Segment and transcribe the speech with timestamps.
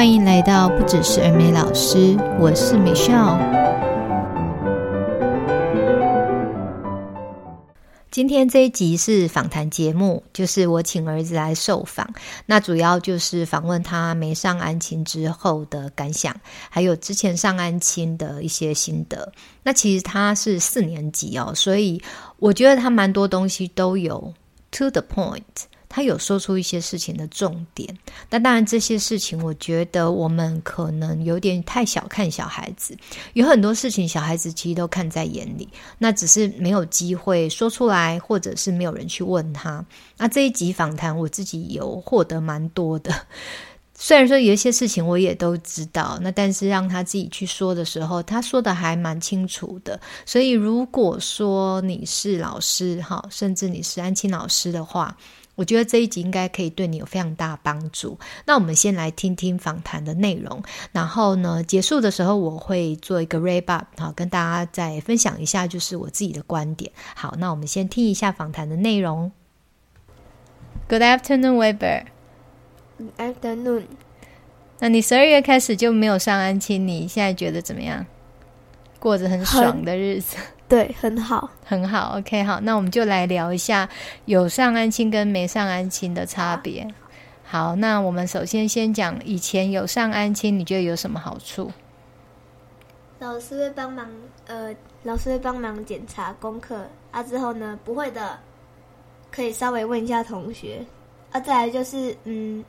[0.00, 3.36] 欢迎来到不只是儿美老师，我是 Michelle。
[8.10, 12.08] 今天这一集是访谈节目，就是我请儿子来受访，
[12.46, 16.34] 那主要就是访问他没上安亲之后的感想，
[16.70, 19.30] 还有之前上安亲的一些心得。
[19.62, 22.02] 那其实他是四年级哦，所以
[22.38, 24.32] 我觉得他蛮多东西都有
[24.70, 25.42] to the point。
[25.92, 27.94] 他有说出一些事情的重点，
[28.30, 32.96] 那当然这些事情，我觉得我们可能有点太小看小孩子。
[33.32, 35.68] 有很多事情，小孩子其实都看在眼里，
[35.98, 39.84] 那只是没有机会说出来，或者是没有人去问他。
[40.16, 43.12] 那这一集访谈，我自己有获得蛮多的。
[44.02, 50.00] 虽然说有一些事情我也都知道，那但是让他自己去说的时候，他说的还蛮清楚的。
[50.24, 55.14] 所以如果说你是老师哈，甚至你是安亲老师的话，
[55.56, 58.18] 我觉得这一集应该可以对你有非常大帮助。
[58.46, 66.90] 那我们先来听听访谈的内容，然后呢，结束的时候我会做一个 wrap up，好，跟大家再分享一下，就是我自己的观点。
[67.14, 69.32] 好，那我们先听一下访谈的内容。
[70.88, 72.04] Good afternoon, Weber.
[72.98, 73.84] Good afternoon.
[74.78, 78.06] 那你十二月开始就没有上安亲，你现在觉得怎么样？
[78.98, 80.36] 过着很爽的日子？
[80.70, 82.16] 对，很好，很好。
[82.16, 83.88] OK，好，那我们就来聊一下
[84.26, 86.86] 有上安亲跟没上安亲的差别。
[87.42, 91.68] 好，那我们首先先讲以前有上安亲，你觉得有什么好处？
[93.18, 94.08] 老师会帮忙，
[94.46, 97.20] 呃，老师会帮忙检查功课啊。
[97.20, 98.38] 之后呢，不会的
[99.32, 100.86] 可以稍微问一下同学
[101.32, 101.40] 啊。
[101.40, 102.64] 再来就是，嗯，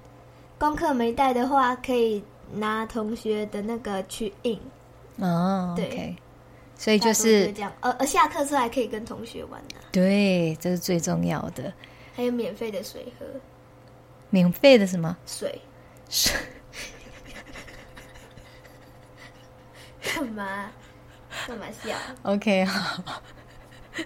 [0.58, 4.60] 功课没带的话，可以拿同学的那个去印。
[5.18, 5.88] 哦，对。
[5.88, 6.16] Okay.
[6.82, 9.86] 所以就是这样，呃呃，下课之后还可以跟同学玩呢、啊。
[9.92, 11.72] 对，这是最重要的。
[12.16, 13.26] 还有免费的水喝。
[14.32, 15.16] 免费的什么？
[15.28, 15.62] 水。
[16.10, 16.34] 水。
[20.02, 20.72] 干嘛？
[21.48, 23.22] 干嘛笑？OK，好。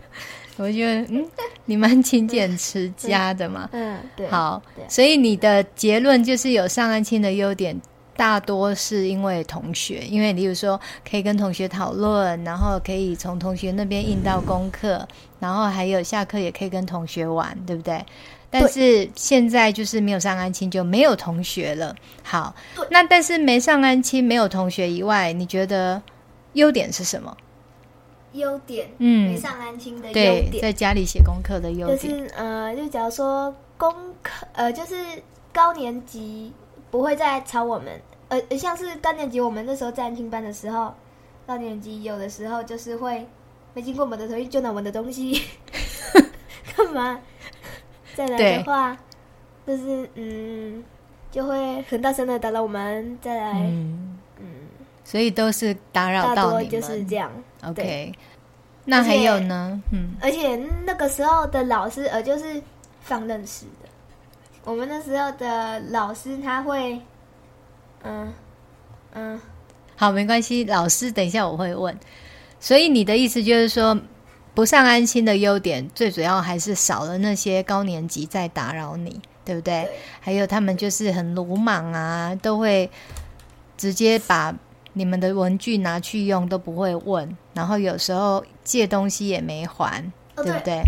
[0.57, 1.25] 我觉得，嗯，
[1.63, 3.69] 你蛮勤俭持家的嘛。
[3.71, 4.27] 嗯，对。
[4.29, 7.81] 好，所以你的结论就是有上岸青的优点。
[8.17, 15.05] 大多是因为同学，因为例如说可以跟同学讨论，然后可以从同学那边印到功课，
[15.39, 18.03] 然后还有下课也可以跟同学玩，对不对？
[18.49, 21.93] 但是现在就是没有上安亲就没有同学了。
[22.23, 22.55] 好，
[22.89, 26.01] 那但是没上安亲没有同学以外，你觉得
[26.53, 27.35] 优点是什么？
[28.31, 33.93] 优点，嗯，没上安亲的优点，对，在家里写功课的优点，就是呃，就假如说功
[34.23, 34.95] 课，呃，就是
[35.51, 36.53] 高年级。
[36.95, 40.93] 不会再吵我们，呃，像是高年级，我们那时候在安亲班的时候，
[41.45, 43.27] 高年级有的时候就是会
[43.73, 45.41] 没经过我们的同意就拿我们的东西，
[46.73, 47.19] 干嘛？
[48.15, 48.97] 再来的话，
[49.67, 50.81] 就是嗯，
[51.31, 53.19] 就会很大声的打扰我们。
[53.21, 54.45] 再来，嗯，嗯，
[55.03, 57.29] 所以都是打扰到你们，就是这样。
[57.65, 58.13] OK，
[58.85, 59.81] 那还有呢？
[59.91, 62.61] 嗯，而且那个时候的老师，呃，就是
[63.01, 63.89] 放任式的。
[64.65, 66.99] 我们那时候的老师他会，
[68.01, 68.33] 嗯
[69.13, 69.39] 嗯，
[69.95, 71.95] 好，没关系，老师等一下我会问。
[72.59, 73.95] 所以你的意思就是说，
[74.55, 79.83] 不上安心的优点，最主要还是少了那些高年级在打扰你，对不对？
[79.83, 79.99] 对。
[80.19, 82.89] 还有他们就是很鲁莽啊，都会
[83.77, 84.51] 直接把
[84.93, 87.37] 你们的文具拿去用，都不会问。
[87.53, 90.03] 然后有时候借东西也没还，
[90.35, 90.81] 哦，对不对？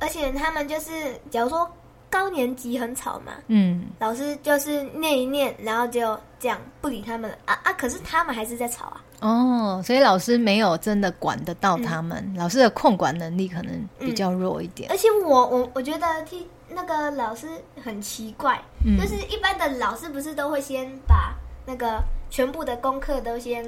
[0.00, 1.70] 而且他们就是，假如说。
[2.10, 7.72] 高年级很吵嘛，嗯，老师就是念一念，然后就这样不理他们了啊啊！
[7.74, 9.04] 可是他们还是在吵啊。
[9.20, 14.90] 哦，所以老师没有真的管得到他们，嗯、老师的控管能力可能比较弱一点。
[14.90, 17.46] 嗯、而且我我我觉得听那个老师
[17.82, 21.34] 很奇怪，嗯，就是一般的老师不是都会先把
[21.64, 23.64] 那个全部的功课都先，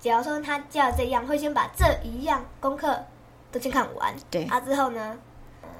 [0.00, 2.98] 假如说他叫这样，会先把这一样功课
[3.52, 5.16] 都先看完，对，啊之后呢？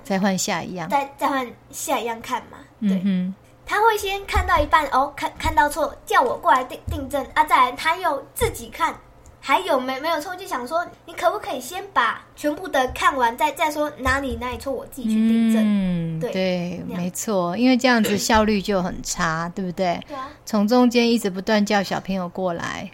[0.04, 2.58] 再换下一样，再再换下一样看嘛。
[2.80, 3.34] 对，嗯、
[3.66, 7.42] 他会先看到一半哦，看看到错，叫我过来订订正啊。
[7.44, 8.94] 再来他又自己看，
[9.40, 15.62] 还有没没有错，就想说你可不可以先把全部的看完，再再说哪里哪里错，我自己去订正。
[15.64, 19.98] 嗯，对，对没错，因为这样子效率就很差，对不对？
[20.06, 20.28] 对啊。
[20.44, 22.90] 从中间一直不断叫小朋友过来，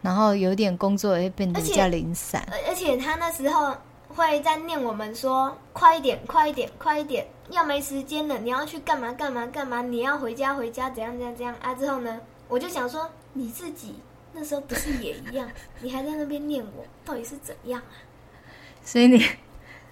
[0.00, 2.42] 然后有点工作也会变得比较零散。
[2.50, 3.76] 而，而且他那时候。
[4.14, 9.82] 会在念我们说快一点，快一点，快一点，要没时间了，你要去干嘛干嘛干嘛？
[9.82, 11.74] 你要回家回家，怎样怎样怎样啊？
[11.74, 13.96] 之后呢，我就想说，你自己
[14.32, 15.50] 那时候不是也一样？
[15.80, 17.94] 你还在那边念我，到底是怎样啊？
[18.84, 19.24] 所以你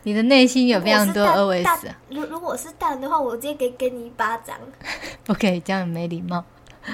[0.05, 1.99] 你的内心有非常多 OS 啊。
[2.09, 4.57] 如如果是大人的话，我直接给给你一巴掌。
[5.25, 6.45] 不可以这样没礼貌。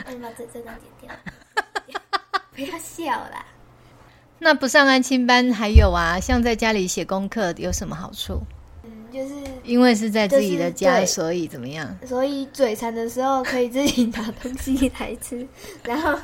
[0.06, 1.14] 那你把这这张剪掉。
[2.52, 3.44] 不要笑啦。
[4.40, 8.40] 那不上安亲班还有啊，像在家里写功课有什么好处？
[8.84, 11.96] 嗯，就是因为是在自己的家，就是、所以怎么样？
[12.06, 15.46] 所以嘴馋的时候可以自己拿东西来吃，
[15.82, 16.16] 然后，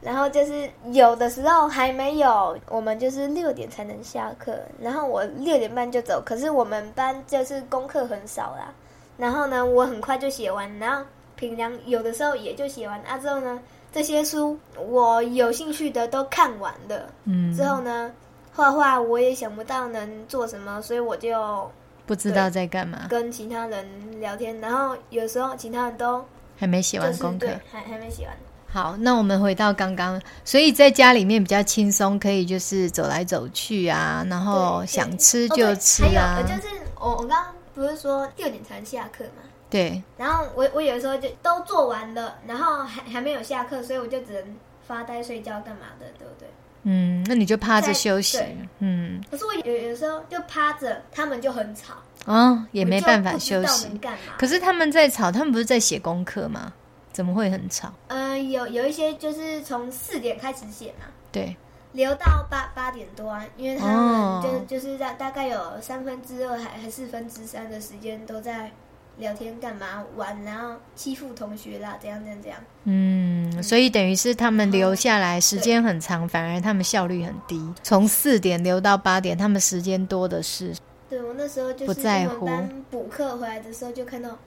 [0.00, 6.22] 然后就是有的时候还没有，我们就是六点才能下课，然后我六点半就走。
[6.24, 8.72] 可是我们班就是功课很少啦，
[9.16, 11.04] 然后呢，我很快就写完，然后
[11.34, 13.18] 平常有的时候也就写完啊。
[13.18, 13.60] 之后呢？
[13.92, 18.10] 这些书我有兴趣的都看完了，嗯，之后呢，
[18.54, 21.70] 画画我也想不到能做什么，所以我就
[22.06, 23.86] 不知道在干嘛，跟其他人
[24.20, 26.24] 聊天，然后有时候其他人都
[26.56, 28.36] 还没写完功课，对，还还没写完。
[28.70, 36.34] 好，那我们回到刚刚，所以在家里面比较轻松，可以就是走来走去啊，然后想吃就吃啊。
[36.36, 36.68] 还有就是
[37.00, 39.42] 我我刚刚不是说六点才下课吗？
[39.70, 44.56] 对，然后我我有的时候就都做完了，然后还还没有下课，所以我就只能
[44.86, 46.48] 发呆睡觉干嘛的，对不对？
[46.84, 48.42] 嗯，那你就趴着休息。
[48.78, 51.94] 嗯，可是我有有时候就趴着，他们就很吵，
[52.24, 53.88] 哦，也没办法休息。
[53.98, 54.36] 干嘛？
[54.38, 56.72] 可是他们在吵，他们不是在写功课吗？
[57.12, 57.92] 怎么会很吵？
[58.06, 61.54] 呃，有有一些就是从四点开始写嘛，对，
[61.92, 68.72] 留到八八点多啊，因为他们就、哦、就是大大概有三分之二还还四分之三的时间都在。
[69.18, 72.60] 聊天干嘛玩，然后欺负同学啦，怎样怎样怎样。
[72.84, 77.72] 嗯，所以等于是他们留下来时间很长，反而他们效率很低。
[77.82, 80.74] 从四点留到八点，他们时间多的是。
[81.10, 82.48] 对，我那时候就是不在乎。
[82.90, 84.38] 补课回来的时候就看到，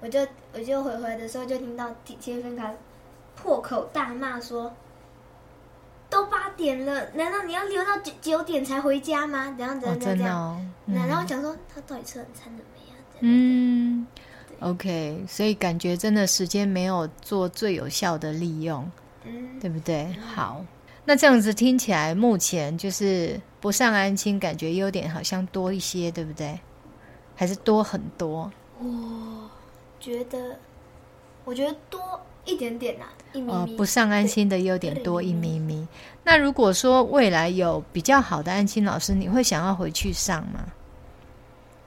[0.00, 0.20] 我就
[0.52, 2.70] 我就回回来的时候就听到铁分卡
[3.34, 4.72] 破口大骂说
[6.10, 10.70] ：“都八点了，难道你要留到九九点才回家吗？”怎样怎样怎样。
[10.86, 12.79] 然后讲说他到底吃晚餐了没啊？
[13.20, 14.06] 嗯。
[14.60, 18.86] OK，所以感觉真的时间没有做最有效的利用，
[19.24, 20.14] 嗯，对不对？
[20.34, 20.62] 好，
[21.06, 26.60] 那这样子听起来，目前就是不上安亲，感觉优点好像多一些，对不对？
[27.34, 28.52] 还是多很多？
[28.78, 29.48] 我
[29.98, 30.58] 觉得，
[31.46, 33.52] 我觉得多一点点呐、啊，一咪咪。
[33.54, 35.88] 哦，不上安心的优点多一咪咪。
[36.22, 40.66] 那如果说未来有比较好的安心老师，你会想要回去上吗？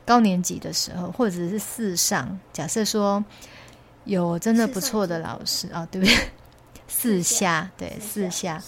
[0.05, 3.23] 高年级的时候，或者是四上，假设说
[4.05, 6.15] 有真的不错的老师啊、哦，对不对？
[6.87, 8.61] 四下，对，四下。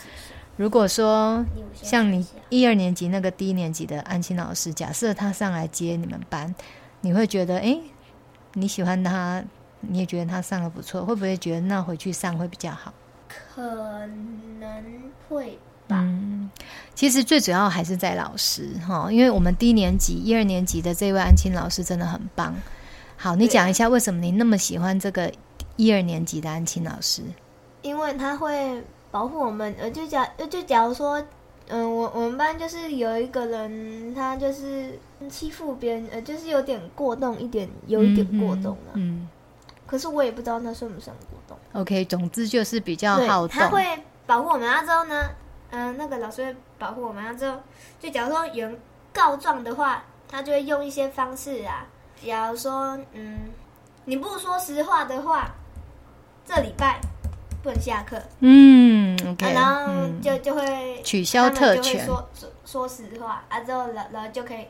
[0.58, 6.56] 如果说像你一二年级那个低年级的安亲老师，假设他上来接你们班，
[7.02, 7.78] 你会觉得，哎，
[8.54, 9.44] 你喜欢他，
[9.82, 12.94] 你也觉得他上的不错，会不会觉得那回去上会比较好？
[13.28, 14.08] 可
[14.60, 15.60] 能会。
[15.90, 16.50] 嗯，
[16.96, 22.56] 其实最主要还是在老师哈，因为我们低年级一二年级的这位安亲老师真的很棒。
[23.18, 25.32] 好，你讲一下为什么你那么喜欢这个
[25.78, 27.22] 一二年级的安亲老师？
[27.82, 29.74] 因为他会保护我们。
[29.80, 31.20] 呃，就假就假如说，
[31.68, 35.00] 嗯、呃，我我们班就是有一个人，他就是
[35.30, 38.96] 欺负别人，呃，就是有点过动一点，有一点过动了、啊。
[38.96, 39.30] 嗯。
[39.86, 41.56] 可是我也不知道他算不算过动。
[41.80, 43.50] OK，总之就是比较好动。
[43.50, 43.86] 他会
[44.26, 45.30] 保护我们，那之后呢？
[45.76, 47.58] 嗯、呃，那个老师会保护我们，然后之后
[48.00, 48.80] 就假如说有人
[49.12, 51.86] 告状的话，他就会用一些方式啊。
[52.26, 53.52] 假如说，嗯，
[54.06, 55.52] 你不说实话的话，
[56.46, 57.00] 这礼拜
[57.62, 58.22] 不能下课。
[58.40, 64.66] 嗯然后就、嗯、就会取消特权，说说说实话啊，之后然后就可以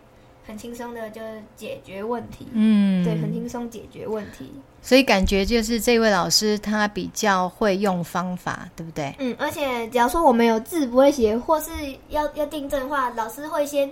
[0.46, 1.22] 很轻松的就
[1.56, 2.48] 解决问题。
[2.54, 4.52] 嗯，对，很轻松解决问题。
[4.82, 9.14] 所以感觉就是这位老师他比较会用方法，对不对？
[9.18, 11.72] 嗯，而且假如说我们有字不会写，或是
[12.10, 13.90] 要要订正的话，老师会先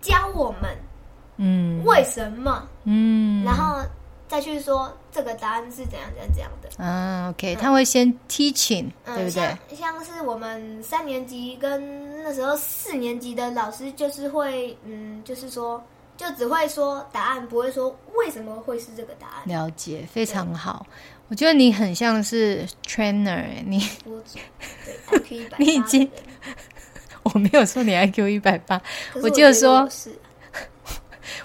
[0.00, 0.70] 教我们，
[1.36, 3.82] 嗯，为什么，嗯，然后
[4.28, 6.68] 再去说这个答案是怎样怎样怎样的。
[6.78, 9.42] 嗯，OK，他会先 teaching，嗯，对不对？
[9.76, 15.82] 像，像是我们三年级跟那时候四年级的老师，就是会，嗯，就是说。
[16.16, 19.42] 就只会说答案，不会说为什么会是这个答案。
[19.46, 20.86] 了解，非常好。
[21.26, 26.08] 我觉得你很像是 trainer，你对 IQ 一百八， 你已经
[27.24, 28.80] 我没有说你 IQ 一百八，
[29.24, 29.88] 我就说，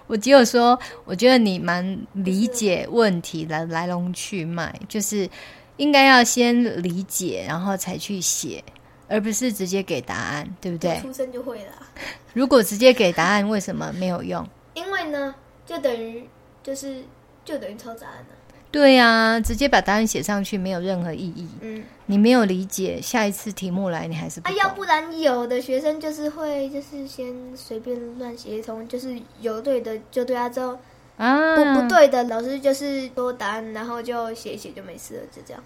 [0.07, 5.29] 我只有说，我觉得你蛮理解问题的来龙去脉，就是
[5.77, 8.63] 应该要先理解，然后才去写，
[9.07, 10.99] 而不是直接给答案，对不对？
[11.01, 11.71] 出生就会了。
[12.33, 14.47] 如果直接给答案，为什么没有用？
[14.73, 16.27] 因为呢，就等于
[16.63, 17.03] 就是
[17.43, 18.35] 就等于抄答案了。
[18.71, 21.47] 对呀、啊，直接把答案写上去没有任何意义。
[21.61, 24.47] 嗯，你没有理解，下一次题目来你还是不。
[24.47, 30.77] 啊，要不然有的学生就是会就是先随便乱写一通，就是有对的就对啊，之后
[31.17, 35.63] 啊不不对的老师就是多答案，然后就写一写就没事了，就这样。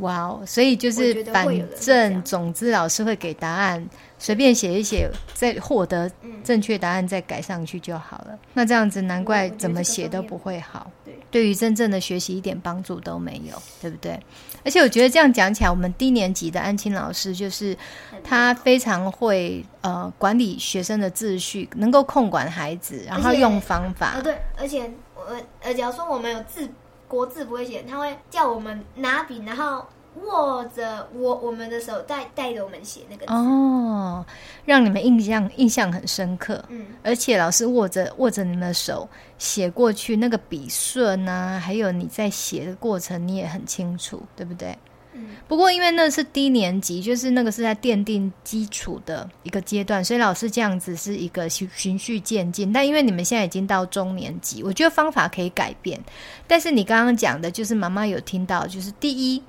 [0.00, 0.42] 对，哇哦！
[0.46, 1.46] 所以就是反
[1.78, 3.86] 正总之老师会给答案，
[4.18, 6.10] 随便写一写，再获得
[6.42, 8.38] 正确答案再改上去就好了。
[8.54, 14.18] 那这样子难怪怎么写都不会好，对，对于真正的学习一点帮助都没有，对不对？
[14.64, 17.76] 而且我觉得这样讲起来，我们低年级的安青老师就是
[18.22, 24.12] 他非常会呃管理学生的秩序，能够控管孩子，然后用方法。
[24.16, 25.22] 呃，对，而且我
[25.62, 26.68] 呃，假如说我们有字。
[27.10, 29.84] 国字不会写，他会叫我们拿笔，然后
[30.22, 34.24] 握着我我们的手带带着我们写那个字哦，
[34.64, 36.64] 让你们印象印象很深刻。
[36.68, 44.78] 嗯，而且老师握着握着你们的手写过去，那个笔顺啊，还有你在写的过程，你也很清楚，对不对？
[45.48, 52.72] 不过，因为那是低年级，就是那个是在奠定基础的一个阶段，所以老师这样子是一个循循序渐进。
[52.72, 56.00] 但因为你们现在已经到中年级，我觉得方法可以改变。
[56.46, 59.42] 但是你刚刚讲的，就是妈妈有听到，就是第一，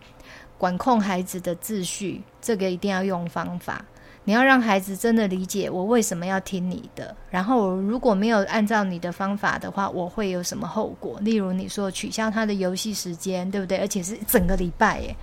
[0.57, 3.85] 管控孩子的秩序，这个一定要用方法。
[4.23, 11.19] 你要让孩子真的理解我为什么要听你的，然后如果没有按照你的方法的话，我会有什么后果？
[11.21, 13.79] 例如你说取消他的游戏时间，对不对？
[13.79, 15.15] 而且是整个礼拜耶。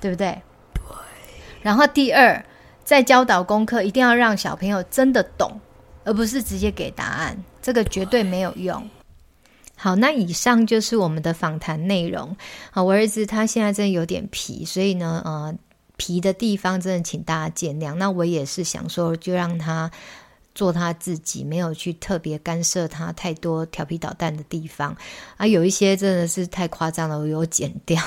[0.00, 0.40] 对不对？
[0.74, 0.82] 对。
[1.62, 2.44] 然后第二，
[2.84, 5.60] 在教导功课，一定要让小朋友真的懂，
[6.04, 8.88] 而不是直接给答案，这个绝对没有用。
[9.76, 12.36] 好，那以上就是我们的访谈内容。
[12.70, 15.54] 好，我儿子他现在真的有点皮，所以呢，呃，
[15.96, 17.94] 皮的地方真的请大家见谅。
[17.94, 19.90] 那我也是想说，就让他。
[20.54, 24.96] 做他自己，没有去特别干涉他太多调皮捣蛋的地方
[25.36, 28.02] 啊，有一些真的是太夸张了，我有剪掉。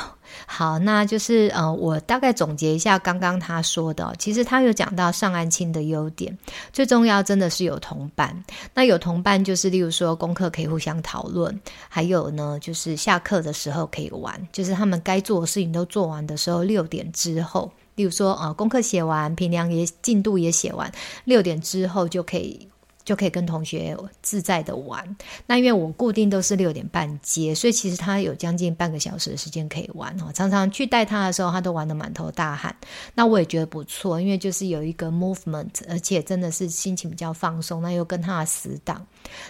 [0.45, 6.37] 好，那就是呃，我大概总结一下刚刚他说的，其实他有讲到上安亲的优点，
[6.73, 8.43] 最重要真的是有同伴。
[8.73, 11.59] 那有同伴就是例如说功课可以互相讨论，
[11.89, 17.71] 还有呢就是下课的时候可以玩，就是他们该做的事情都做完的时候，六点之后。
[17.95, 20.89] 例如说，呃，功课写完，评量也进度也写完，
[21.25, 22.67] 六点之后就可以。
[23.03, 25.15] 就可以跟同学自在的玩。
[25.45, 30.31] 那因为我固定都是六点半接，所以其实他有将近半个小时的时间可以玩哦。
[30.33, 32.75] 常常去带他的时候，他都玩得满头大汗。
[33.13, 37.81] 那我也觉得不错，因为就是有一个 movement，而且真的是心情比较放松。
[37.81, 39.05] 那又跟他的死党。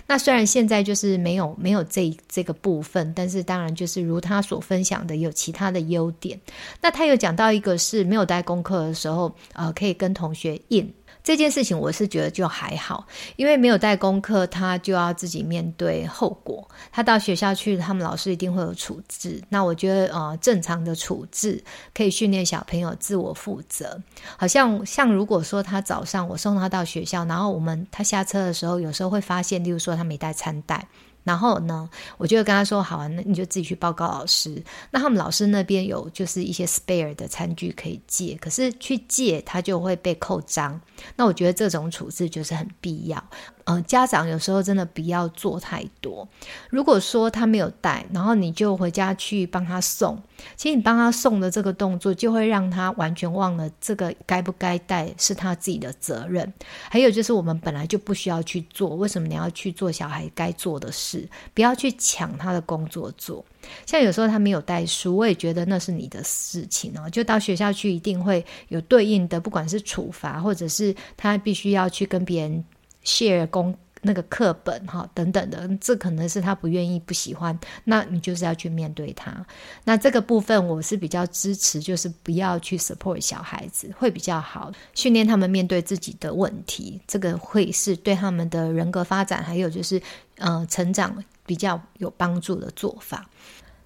[0.08, 6.39] 那虽然现在就是没有没有这这个部分，但是当然就是如他所分享的，有其他的优点。
[6.81, 10.93] 那他有讲到一个是没有带功课的时候，呃，可以跟同学印。
[11.23, 16.67] 这件事情我是觉得就还好，因为没有带功课，他就要自己面对后果。
[16.91, 19.41] 他到学校去，他们老师一定会有处置。
[19.49, 21.63] 那我觉得，呃，正常的处置
[21.93, 24.01] 可以训练小朋友自我负责。
[24.35, 30.87] 好像像如果说他早上我送他到学校，然后我们他下车的时候，有时候会发现，例如说他没带餐袋。
[31.23, 34.63] 然后呢，我就跟他说：“好啊，那你就自己去报告老师。
[34.89, 40.79] 那他们老师那边有就是一些 spare 的餐具可以借，可是去借他就会被扣章。
[41.15, 43.23] 那我觉得这种处置就是很必要。”
[43.71, 46.27] 呃，家长有时候真的不要做太多。
[46.69, 50.21] 如果说他没有带，然后你就回家去帮他送，
[50.57, 56.51] 其实你帮他送的这个动作，就会让他完全忘了这个该不该带是他自己的责任。
[56.89, 61.27] 还有就是我们本来就不需要去做，为什么你要去做小孩该做的事？
[61.53, 63.45] 不要去抢他的工作做。
[63.85, 67.09] 像有时候他没有带书，我也觉得那是你的事情哦。
[67.09, 72.65] 就到学校去，一定会有对应的，不管是处罚，或者是他必须要去跟别人。
[73.03, 79.46] Share 公那个课本哈等等的，这可能是他不愿意不喜欢，那你就是要去面对他。
[79.84, 90.01] 那这个部分我是比较支持，就是不要去 support 小孩子会比较好，训练他们面对自己的问题，这个会是对他们的人格发展还有就是
[90.38, 93.29] 呃成长比较有帮助的做法。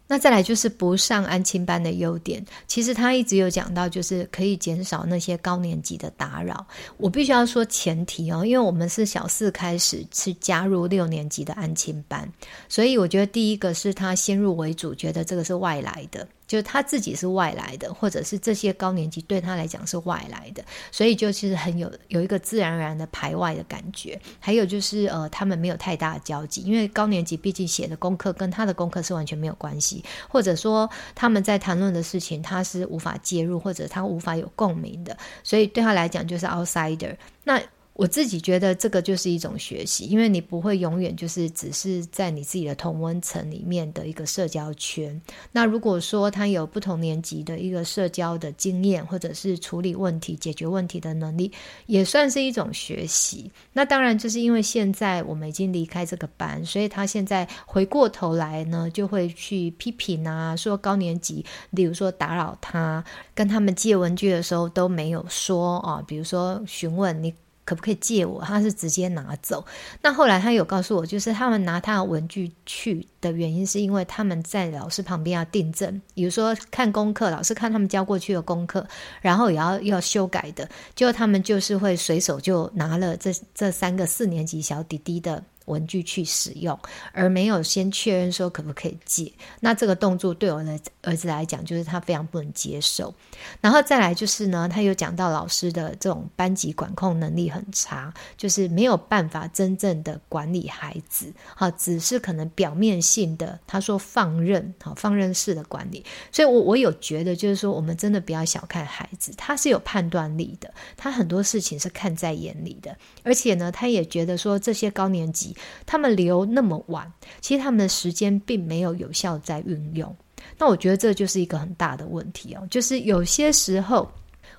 [0.07, 6.65] 那再来就是不上安亲班的优点，其实他一直有讲到，就是可以减少那些高年级的打扰。
[6.97, 12.31] 我必须要说前提哦，因为我们是小四开始是加入六年级的安亲班，
[12.69, 16.27] 所以我觉得第一个是他先入为主，觉得这个是外来的。
[16.47, 24.19] 就他自己是外来的，或者是这些高年级对他来讲是外来的，所以就其实很有有一个自然而然的排外的感觉。
[24.39, 37.15] 还有就是呃，他们没有太大的交集，因为高年级毕竟写的功课跟他的功课是完全没有关系，或者说他们在谈论的事情他是无法介入，或者他无法有共鸣的，所以对他来讲就是 outsider。
[37.43, 37.61] 那
[37.95, 45.19] 我自己觉得这个就是一种学习，因为你不会永远就是只是在你自己的同温层里面的一个社交圈。
[45.53, 51.49] 那如果说他有不同年级的一个社交的经验，或者是处理问题、解决问题的能力，
[51.85, 53.49] 也算是一种学习。
[53.71, 63.01] 那当然就是因为现在我们已经离开这个班，所以他现在回过头来呢，就会去批评啊，说高年级，比如说打扰他，
[63.33, 67.33] 跟他们借文具的时候都没有说啊，比如说询问你。
[67.65, 68.41] 可不可以借我？
[68.41, 69.65] 他是直接拿走。
[70.01, 78.87] 那后来他有告诉我，就是他们拿他的文具去的原因，是因为他们在老师旁边要订正，比如说看功课，老师看他们交过去的功课，
[79.19, 85.43] 然后也要要修改的，就他们就是会随手就拿了这这三个四年级小弟弟的。
[85.65, 86.77] 文具去使用，
[87.11, 93.13] 而没有先确认说可不可以借，那这个动作对我的儿子来讲，就是他非常不能接受。
[93.61, 106.03] 然后再来就是呢，他有讲到老师的这种班级管控能力很差，就是没有办法真正的管理孩子，好，只是可能表面性的，他说放任，好，放任式的管理。
[106.31, 115.54] 所以，我我有觉得，就是说，我们真的不要小看孩子，他是有判断力的，他很多事情是看在眼里的，而且呢，他也觉得说这些高年级。
[115.85, 120.15] 他们留那么晚，其实他们的时间并没有有效在运用。
[120.57, 124.09] 那我觉得这就是一个很大的问题哦，就是有些时候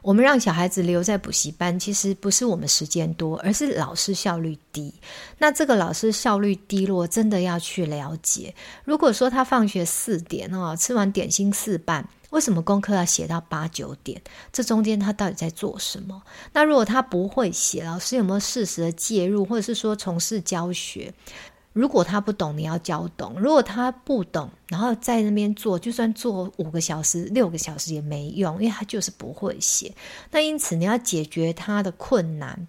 [0.02, 4.92] 我们让小孩子留在补习班，其实不是我们时间多，而是老师效率低。
[5.38, 8.54] 那这个老师效率低落，真的要去了解。
[8.84, 12.08] 如果说他放学四点哦，吃完点心四半。
[12.36, 14.20] 为什么功课要写到八九点？
[14.52, 16.22] 这中间他到底在做什么？
[16.52, 21.14] 那如果他不会写，老师有没有适时的介入，或者是说从事教学？
[21.72, 29.94] 如果他不懂，你要教懂；如果他不懂，然后在那边做，就算做五个小时、六个小时也没用，因为他就是不会写。
[30.30, 32.68] 那因此你要解决他的困难。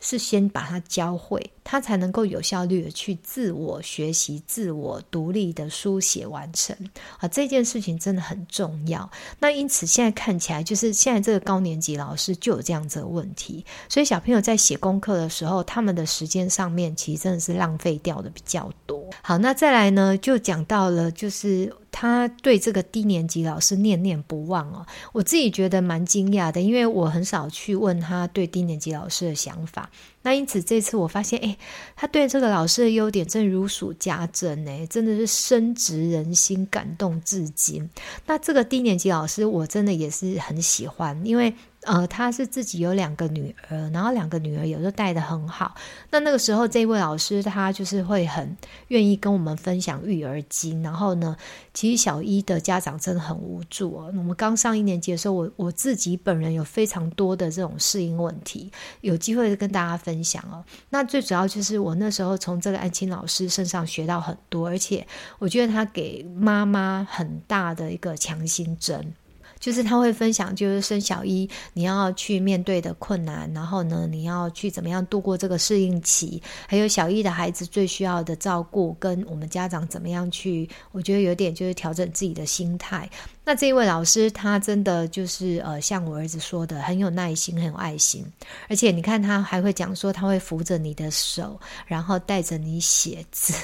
[0.00, 6.76] 是先把它教会，他才能够有效率的去自我学习、自我独立的书写完成
[7.18, 7.26] 啊！
[7.28, 9.10] 这件事情真的很重要。
[9.38, 19.07] 那因此现在看起来，就是现在这个高年级老师就有这样子的问题，所以小朋友在写功课的时候，他们的时间上面其实真的是浪费掉的比较多。
[19.22, 21.72] 好，那再来呢，就讲到了就是。
[21.90, 29.90] 他对这个低年级老师念念不忘哦，我自己觉得蛮惊讶的，因为我很少去问他对低年级老师的想法。
[30.22, 31.56] 那因此这次我发现，哎，
[31.96, 37.88] 他对这个老师的优点真如数家珍，哎，真的是深植人心，感动至今。
[38.26, 41.52] 那这个低年级老师，我真的也是很喜欢，因为。
[41.82, 45.74] 呃，他是自己有两个女儿，然后两个女儿有时候带得很好。
[46.10, 48.56] 那那个时候，这位老师他就是会很
[48.88, 50.82] 愿意跟我们分享育儿经。
[50.82, 51.36] 然后呢，
[51.72, 54.06] 其实小一的家长真的很无助哦。
[54.08, 60.64] 我们刚上一年级的时候，我我自己本人有非常多的这种适应问题，有机会跟大家分享哦。
[60.90, 65.06] 那最主要就是我那时候从这个安亲老师身上学到很多，而且
[65.38, 69.14] 我觉得他给妈妈很大的一个强心针。
[69.58, 83.08] 就是他会分享，就是生小一你要去面对的困难，然后呢，你要去怎么样度过这个适应期，还有小一的孩子最需要的照顾，跟我们家长怎么样去，我觉得有点就是调整自己的心态。
[83.44, 88.24] 那这一位老师，他真的就是呃，像我儿子说的，很有耐心，很有爱心，
[88.68, 93.54] 而且你看他还会讲说，他会扶着你的手，然后带着你写字，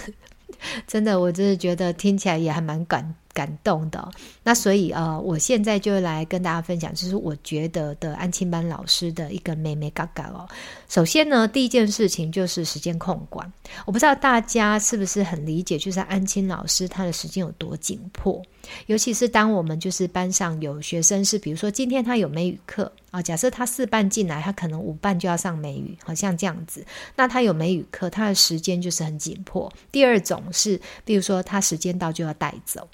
[0.88, 3.14] 真的，我真的觉得听起来也还蛮感。
[3.34, 4.08] 感动的，
[4.44, 10.48] 那所以呃，我现在就来跟大家分享，就是我觉得的安亲班老师的一个妹妹嘎嘎哦。
[10.88, 13.52] 首先呢，第一件事情就是时间控管，
[13.84, 18.40] 我不知道大家是不是很理解，就是安亲老师他的时间有多紧迫，
[18.86, 29.72] 尤其是当我们就是班上有学生是，比如说今天他有美语课啊，假设他四半进来，他可能五半就要上美语，好像这样子，那他有美语课，他的时间就是很紧迫。
[29.90, 32.88] 第二种是，比如说他时间到就要带走。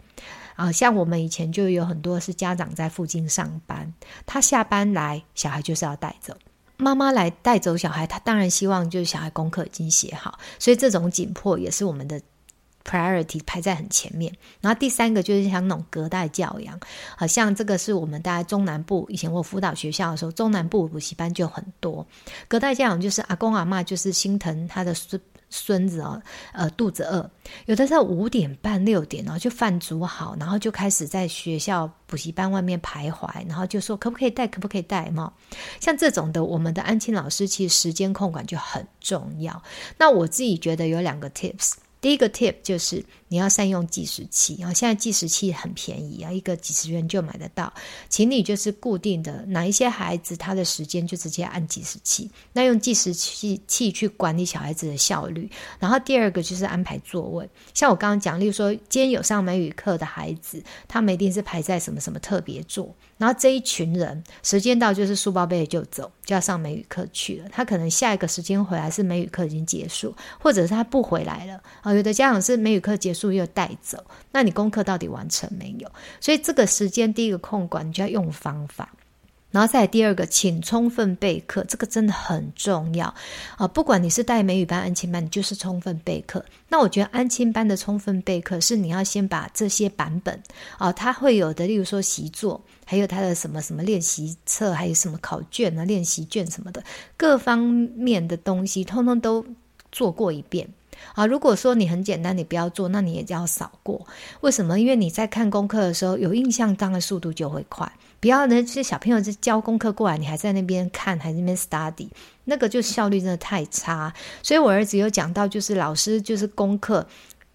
[0.60, 3.90] 啊，像我们以前就有很多是家长在附近上班，
[4.26, 6.36] 他下班来，小孩就是要带走。
[6.76, 12.20] 妈妈来带走小孩，他当然希望就是小孩功课已经写好，所以这种紧迫也是我们的
[12.84, 14.30] priority 排在很前面。
[14.60, 16.78] 然后第三个就是像那种隔代教养，
[17.16, 22.06] 好像这个是我们大家中南部以前我辅导学校的时候，中南部补习班就很多
[22.48, 25.18] 隔代教养，就是阿公阿嬷就是心疼他的孙。
[25.50, 27.28] 孙子哦，呃，肚子饿，
[27.66, 35.32] 有的时候五点半六点哦，就饭煮好，然后就开始在学校补习班外面徘徊，然后就说可不可以带，可不可以带嘛？
[35.80, 39.62] 像这种的，我们的安亲老师其实时间控管就很重要。
[39.98, 47.72] 那我自己觉得有两个 tips，第一个 tip 就是你要善用计时器啊，现在计时器很便宜啊，一个几十元就买得到。
[48.08, 55.50] 请你就是固定的哪一些孩子他的时间就直接按计时器，那用计时器器去管理小孩子的效率。
[55.78, 62.94] 然后第二个就是安排座位，像我刚刚讲，例如说今天有上美语课的孩子，他们一定是排在什么什么特别座。
[63.20, 67.44] 然后这一群人时间到就是书包背就走，就要上美语课去了。
[67.52, 71.92] 他可能下一个时间回来是美语课已经结束，或者是他不回来了啊。
[71.92, 74.02] 有的家长是美语课结束又带走，
[74.32, 75.92] 那你功课到底完成没有？
[76.18, 78.88] 所以这个时间第一个控管，你就要用方法。
[79.50, 83.12] 然后再来第二个，请充分备课，这个真的很重要
[83.56, 83.66] 啊！
[83.66, 86.44] 不管你是带美语班、安亲班，你就是充分备课。
[86.68, 90.40] 那我觉得安亲班的充分备课是你要先把这些版本
[90.78, 96.82] 啊，它会有的，例如说习作，还有它的什么什么练习册，还有什么考卷啊、练习卷什么的，
[97.16, 99.44] 各方面的东西，通通都
[99.90, 100.68] 做过一遍。
[101.14, 104.06] 啊，如果说你很简单，你不要做，那你也要扫过。
[104.42, 104.78] 为什么？
[104.78, 107.90] 因为你在看功课的时候有印象，当然速度就会快。
[108.20, 112.08] 不要呢，这些小朋友在交功课过来，你还在那边看，还在那边 study，
[112.44, 114.12] 那个就效率真的太差。
[114.42, 117.06] 所以我儿子有讲到，就是老师就是功课。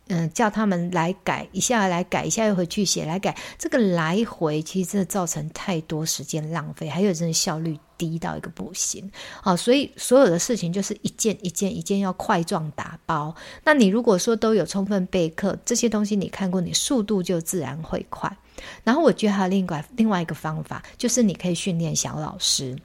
[0.07, 3.35] 嗯，叫他们来改一下，来改一下，又回去写，来改。
[3.57, 9.11] 这个来回其实真的造成太多时间浪费，还有真的效率低到一个不行。
[9.41, 13.35] 啊，所以所有的事情就是一件一件一件要块状打包。
[13.63, 18.31] 那你如果说都有充分备课，这些东西你看过，你速度就自然会快。
[18.83, 22.75] 然后我觉得还有另外另外一个方法，就是你可以训练小老师。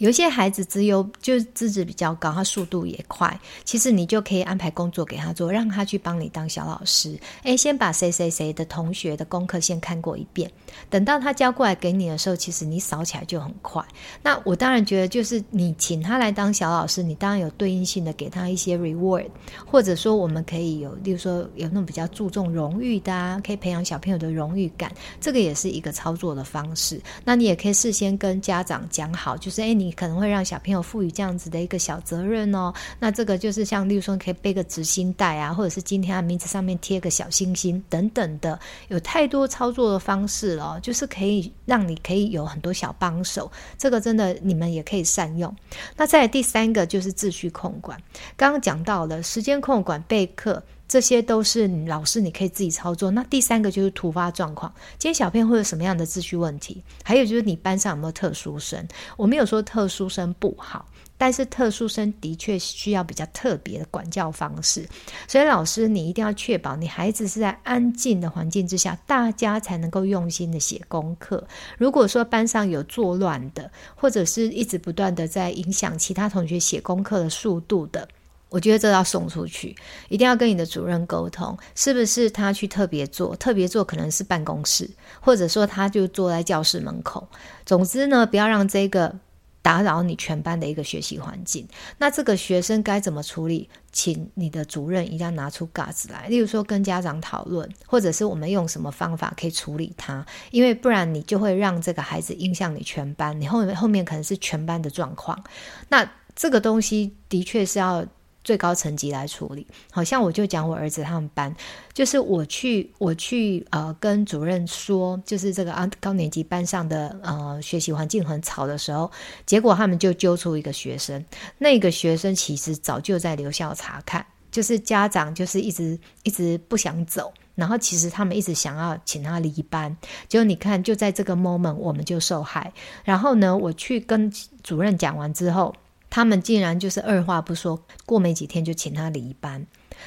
[0.00, 3.38] 有些孩子资优，就资质比较高，他速度也快。
[3.64, 7.18] 其实你就可以安排工作给他做，让他去帮你当小老师。
[7.42, 10.50] 诶，先把谁谁谁的同学的功课先看过一遍，
[10.88, 13.84] 等到他交过来给你的时候，其实你扫起来就很快。
[14.22, 19.28] 那我当然觉得，就是你请他来当小老师，你当然有对应性的给他一些 reward，
[19.66, 26.98] 或者说我们可以有，例如说有那种比较注重荣誉的啊，可以培养小朋友的荣誉感，这个也是一个操作的方式。
[27.22, 29.89] 那你也可以事先跟家长讲好，就是诶，你。
[29.92, 45.54] 可能会让小朋友赋予这样子的一个小责任哦，那这个就是像，例如说，可以背个执行带啊，或者是今天他名字上面贴个小星星等等的，有太多操作的方式了，就是可以让你可以有很多小帮手，这个真的你们也可以善用。
[45.96, 48.00] 那再第三个就是秩序控管，
[48.36, 50.62] 刚刚讲到了时间控管备课。
[50.90, 53.12] 这些都是老师，你可以自己操作。
[53.12, 56.82] 那第三个就是突发状况，今天小朋友会有什么样的秩序问题？
[57.04, 58.84] 还有就是你班上有没有特殊生？
[59.16, 60.84] 我没有说特殊生不好，
[61.16, 64.84] 但是特殊生的确需要比较特别的管教方式。
[65.28, 71.46] 所以老师，你一定要确保你孩子是在安静的环境之下，大家才能够用心的写功课。
[71.78, 78.08] 如果说班上有作乱的，或者是一直不断的在影响其他同学写功课的速度的。
[78.50, 79.74] 我觉得这要送出去，
[80.08, 83.34] 一定要跟你的主任沟通，是不是他去特别做？
[83.36, 87.28] 特别做可能是办公室，或者说他就坐在教室门口。
[87.64, 89.14] 总之呢，不要让这个
[89.62, 91.68] 打扰你全班的一个学习环境。
[91.98, 93.70] 那这个学生该怎么处理？
[93.92, 105.40] 请你的主任一定要拿出 g a 来，例如说跟家长讨论，或者是我们用什么方法可以处理他，因为不然你就会让这个孩子影响你全班，你后面后面可能是全班的状况。
[105.88, 108.04] 那这个东西的确是要。
[108.50, 111.54] 最高层级来处理，好像我就讲我儿子他们班，
[111.92, 119.08] 就是我去我去呃跟主任说，就是这个啊高年级班上的呃学习环境很吵的时候，
[119.46, 121.24] 结果他们就揪出一个学生，
[121.58, 132.72] 那个学生其实早就在留校察看，就是家长就是一直一直不想走，然后其实他们一直想要请他离班，结果你看就在这个 moment 我们就受害，
[133.04, 134.28] 然后呢我去跟
[134.64, 135.72] 主任讲完之后。
[136.10, 139.64] 他们竟然就是二话不说，过没几天就请他离班。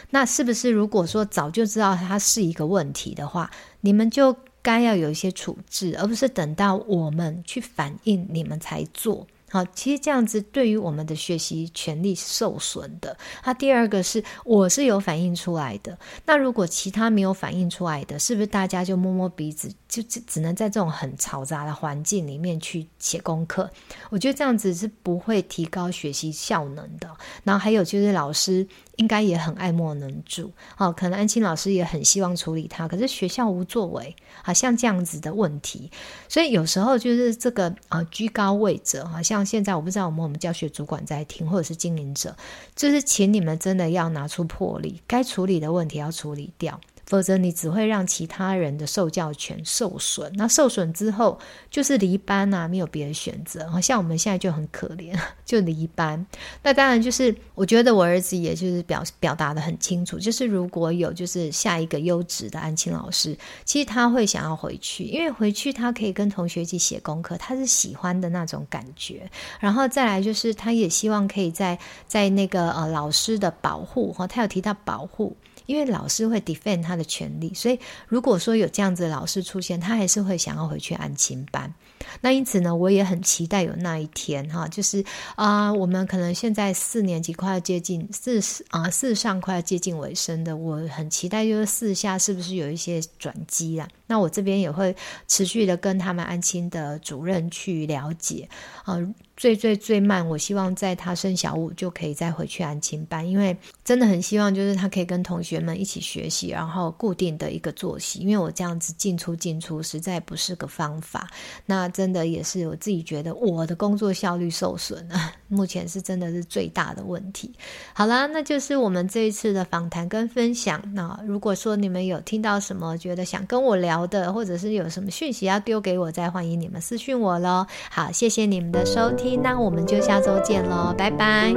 [0.09, 3.49] 那是不是如果说早就知道他是一个问题的话，
[3.81, 9.25] 你们就该要有一些处置，而不是等到我们去反映你们才做？
[9.51, 13.15] 好，其实这样子对于我们的学习权利受损的。
[13.45, 15.95] 那第二个是，我是有反映出来的。
[16.25, 23.69] 那如果其他没有反映出来的，是不是大家就摸摸鼻子，就只只能在这种很嘈杂的环境里面去写功课？
[24.09, 27.07] 我觉得这样子是不会提高学习效能的。
[27.43, 28.67] 然后还有就是老师。
[28.97, 35.89] 应该也很爱莫能助，哦，可能安青老师也很希望处理他，可是学校无作为，好像这样子的问题，
[36.29, 42.35] 所以有时候就是这个啊居高位者，好像现在我不知道我们我们教学主管在听，或者是经营者，
[42.75, 46.79] 就是请你们真的要拿出魄力，该处理的问题要处理掉。
[47.05, 50.31] 否则你只会让其他人的受教权受损。
[50.35, 51.39] 那受损之后
[51.69, 53.69] 就是离班啊，没有别的选择。
[53.81, 56.25] 像我们现在就很可怜， 就离班。
[56.61, 69.29] 那当然就是，我觉得我儿子也就是表表达得很清楚，就是如果有就是下一个优质的安亲老师，其实他会想要回去，因为回去他可以跟同学一起写功课，他是喜欢的那种感觉。
[69.59, 75.35] 然后再来就是，他也希望可以在在那个呃老师的保护哈，他有提到保护。
[75.65, 81.73] 因为老师会 defend 他的权利，所以如果说有这样子的老师出现，他还是会想要回去安亲班。
[82.21, 85.03] 那因此呢，我也很期待有那一天哈，就是
[85.35, 93.87] 啊、我们可能现在四年级快要接近四啊四上快要接近尾声的，我很期待就是四下是不是有一些转机啊。
[94.13, 94.95] 那我这边也会
[95.27, 98.47] 持续的跟他们安亲的主任去了解
[98.83, 98.95] 啊。
[99.35, 108.19] 最最最慢，我希望在他升小五就可以再回去安亲班，因为真的很希望就是他可以跟同学们一起学习，然后固定的一个作息。
[108.19, 111.27] 因为我这样子进出进出实在不是个方法，
[111.65, 117.51] 那真的也是我自己觉得我的工作效率受损了， 目前是真的是最大的问题。
[117.93, 120.79] 好啦，那就是我们这一次的访谈跟分享。
[120.93, 127.65] 那如果说你们有听到什么觉得想跟我聊的，或者是有什么讯息要丢给我，再欢迎你们私讯我喽。
[127.89, 129.41] 好，谢谢你们的收听。
[129.41, 131.53] 那我们就下周见喽，拜拜。